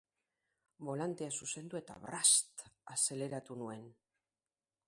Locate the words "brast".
2.07-2.67